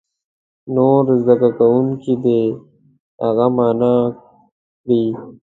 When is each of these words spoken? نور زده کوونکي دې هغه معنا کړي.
نور 0.75 1.05
زده 1.25 1.49
کوونکي 1.57 2.13
دې 2.23 2.41
هغه 3.23 3.47
معنا 3.55 3.95
کړي. 4.83 5.03